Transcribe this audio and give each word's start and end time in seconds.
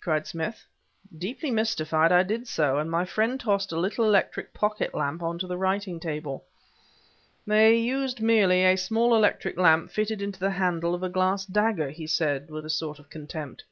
cried 0.00 0.26
Smith. 0.26 0.64
Deeply 1.18 1.50
mystified, 1.50 2.10
I 2.10 2.22
did 2.22 2.48
so... 2.48 2.78
and 2.78 2.90
my 2.90 3.04
friend 3.04 3.38
tossed 3.38 3.70
a 3.70 3.78
little 3.78 4.06
electric 4.06 4.54
pocket 4.54 4.94
lamp 4.94 5.22
on 5.22 5.38
to 5.40 5.46
the 5.46 5.58
writing 5.58 6.00
table. 6.00 6.42
"They 7.46 7.76
used 7.78 8.22
merely 8.22 8.64
a 8.64 8.76
small 8.76 9.14
electric 9.14 9.58
lamp 9.58 9.90
fitted 9.90 10.22
into 10.22 10.40
the 10.40 10.52
handle 10.52 10.94
of 10.94 11.02
a 11.02 11.10
glass 11.10 11.44
dagger," 11.44 11.90
he 11.90 12.06
said 12.06 12.48
with 12.48 12.64
a 12.64 12.70
sort 12.70 12.98
of 12.98 13.10
contempt. 13.10 13.64